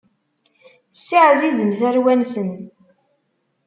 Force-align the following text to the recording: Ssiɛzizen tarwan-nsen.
Ssiɛzizen 0.93 1.71
tarwan-nsen. 1.79 2.49